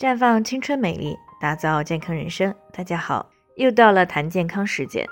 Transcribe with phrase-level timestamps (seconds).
[0.00, 2.54] 绽放青春美丽，打造健康人生。
[2.72, 5.06] 大家好，又到了谈健康时间。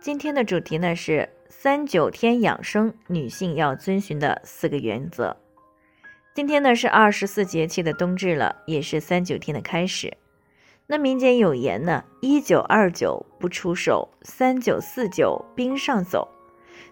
[0.00, 5.36] 今天的主题呢是三九天养生，女性要遵循的四个原则。
[6.34, 10.12] 今天呢是二十四节气的冬至了，也是三九天的开始。
[10.88, 16.26] 那民间有言呢：一九二九不出手，三九四九冰上走。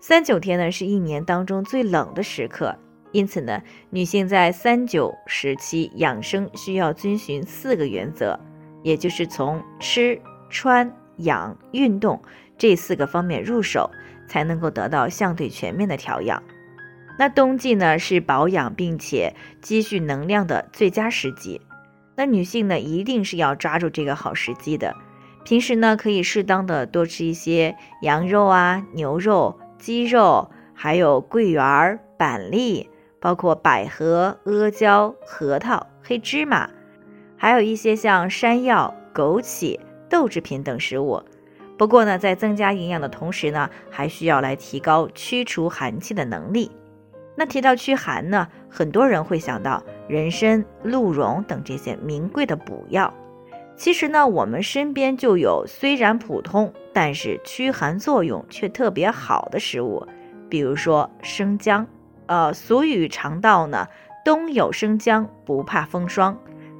[0.00, 2.78] 三九天呢是一年当中最冷的时刻。
[3.12, 8.38] 因此呢，女性在三九时期养生需要遵循四个原则，
[8.82, 12.20] 也就是从吃、穿、养、运动
[12.56, 13.90] 这四个方面入手，
[14.26, 16.42] 才能够得到相对全面的调养。
[17.18, 21.60] 那冬季呢是保养并且积蓄能量的最佳时机，
[22.16, 24.96] 那女性呢一定是要抓住这个好时机的。
[25.44, 32.88] 平时呢可以适当的多吃一些羊肉啊、牛肉、鸡肉，还有桂圆、板栗。
[33.22, 36.68] 包括百合、阿胶、核桃、黑芝麻，
[37.36, 39.78] 还有一些像山药、枸杞、
[40.10, 41.22] 豆制品等食物。
[41.78, 46.68] 不过呢，在增加营养的同时呢，还需要来提高驱除寒气的能力。
[47.36, 53.14] 那提到驱寒呢，很多人会想到人参、鹿茸等这些名贵的补药。
[53.76, 60.04] 其实呢，我们身边就有虽然普通，但是驱寒作用却特别好的食物，
[60.48, 61.86] 比如说生姜。
[62.26, 63.88] 呃，俗语常道呢，
[64.24, 66.38] 冬有生姜不怕风霜，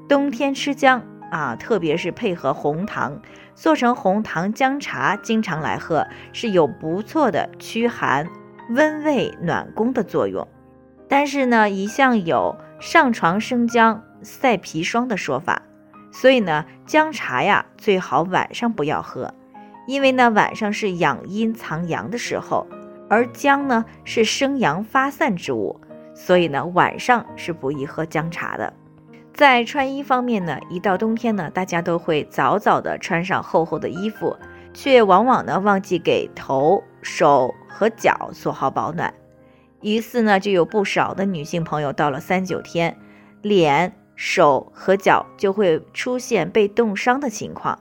[0.09, 3.21] 冬天吃姜啊，特别是配合红糖
[3.55, 8.29] 做成红糖姜茶，经常来喝，是有不错的驱寒、
[8.71, 10.47] 温胃、暖宫的作用。
[11.09, 15.63] 但是呢，一向有上床生姜赛砒霜的说法，
[16.13, 19.35] 所以呢，姜茶呀最好晚上不要喝，
[19.87, 22.67] 因为呢晚上是养阴藏阳的时候。
[23.13, 25.79] 而姜呢是生阳发散之物，
[26.15, 28.73] 所以呢晚上是不宜喝姜茶的。
[29.35, 34.35] 在穿衣方面呢，一到冬天呢，大家都会早早的穿上厚厚的衣服，
[34.73, 39.13] 却往往呢忘记给头、手和脚做好保暖。
[39.83, 42.97] 于是呢，就有不少的女性朋友到了三九天，
[43.43, 47.79] 脸、手和脚就会出现被冻伤的情况。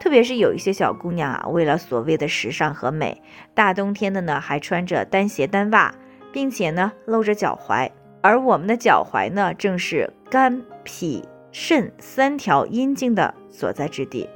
[0.00, 3.22] 特别是有一些小姑娘啊，为了所谓的时尚和美，
[3.54, 5.94] 大冬天的呢还穿着单鞋单袜，
[6.32, 7.88] 并且呢露着脚踝。
[8.22, 11.22] 而我们的脚踝呢，正是肝、脾、
[11.52, 14.26] 肾三条阴经的所在之地。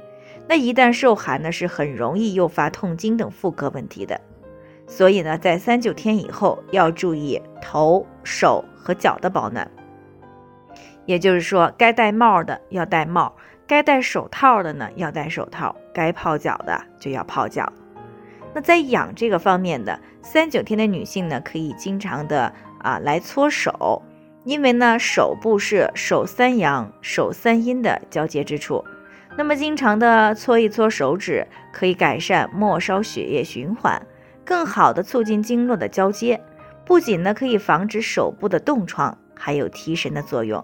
[0.47, 4.21] 那一旦受寒呢，是很容易诱发痛经等妇科问题的。
[4.85, 9.69] 所以呢，在三九天以后要注意头、手和脚的保暖。
[11.07, 13.35] 也就是说，该戴帽的要戴帽。
[13.67, 17.71] 该戴手套的呢，要戴手套；该泡脚的就要泡脚。
[18.53, 24.01] 那在养这个方面的三九天的女性呢，可以经常的啊来搓手，
[24.43, 28.83] 因为呢手部是手三阳、手三阴的交接之处。
[29.37, 34.01] 那么经常的搓一搓手指，可以改善末梢血液循环，
[34.45, 36.39] 更好的促进经络的交接。
[36.85, 40.63] 不仅呢可以防止手部的冻疮，还有提神的作用。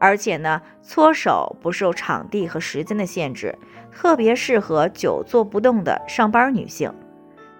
[0.00, 3.56] 而且呢，搓手不受场地和时间的限制，
[3.92, 6.92] 特别适合久坐不动的上班女性。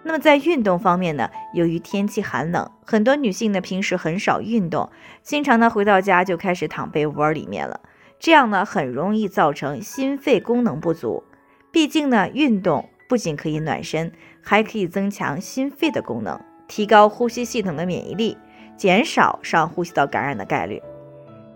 [0.02, 4.90] 那么在运动方面呢，由于天气寒冷，很多女性呢平时很少运动，
[5.22, 7.78] 经常呢回到家就开始躺被窝里面了，
[8.18, 11.22] 这样呢很容易造成心肺功能不足。
[11.70, 14.10] 毕竟呢，运动不仅可以暖身，
[14.42, 18.38] 还可以增强心肺的功能，提高呼吸系统的免疫力，
[18.78, 20.80] 减少上呼吸道感染的概率。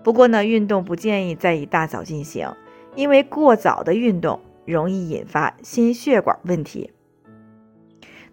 [0.04, 2.48] 不过呢，运动不建议在一大早进行，
[2.94, 6.92] 因为过早的运动容易引发心血管问题。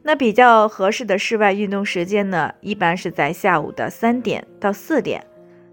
[0.03, 5.25] 那比较合适的室外运动时间呢，一般是在下午的三点到四点。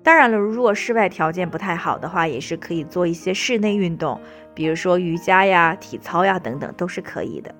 [0.05, 4.21] 当然了，如果室外条件不太好的话，也是可以做一些室内运动，
[4.55, 7.53] 比如说瑜伽呀、体操呀等等，都是可以的。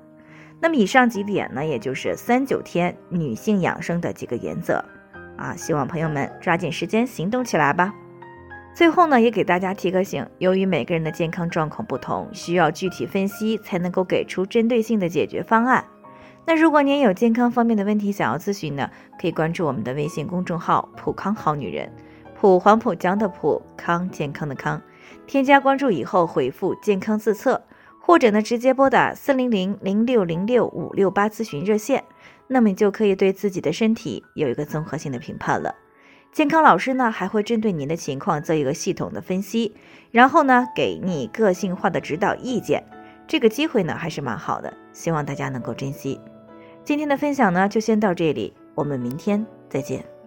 [0.61, 4.85] 那么以上几点呢，也就是三九天女性养生的几个原则
[5.37, 7.93] 啊，希望朋友们抓紧时间行动起来吧。
[8.79, 15.85] 最后呢，也给大家提个醒，由于每个人的健康状况不同，需要具体分析才能够给出针对性的解决方案。
[16.47, 18.89] 那如果您有健康方面的问题想要咨询呢，
[19.21, 21.93] 可以关注我们的微信公众号“普康好女人”，
[22.39, 24.81] 普黄浦江的普康健康的康，
[25.27, 27.61] 添加关注以后回复“健康自测”，
[27.99, 32.05] 或者呢直接拨打四零零零六零六五六八咨询热线，
[32.47, 35.75] 那么你就可以对自己的身体有一个综合性的评判了。
[36.33, 39.75] 健康老师呢还会针对您的情况做一个系统的分析，
[40.11, 42.85] 然后呢给你个性化的指导意见。
[43.27, 46.21] 这个机会呢还是蛮好的，希望大家能够珍惜。
[46.85, 50.18] 今天的分享呢就先到这里，我们明天再见。